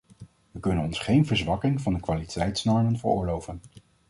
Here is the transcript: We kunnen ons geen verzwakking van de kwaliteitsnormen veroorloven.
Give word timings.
We 0.51 0.59
kunnen 0.59 0.83
ons 0.83 0.99
geen 0.99 1.25
verzwakking 1.25 1.81
van 1.81 1.93
de 1.93 1.99
kwaliteitsnormen 1.99 2.97
veroorloven. 2.97 3.61